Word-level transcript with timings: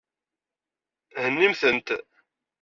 Hennimt-tent. 1.21 1.89